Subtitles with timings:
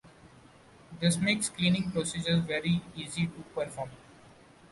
[0.99, 3.91] This makes cleaning procedures very easy to perform.